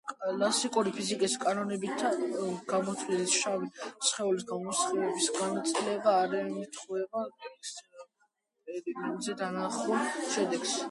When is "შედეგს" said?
10.37-10.73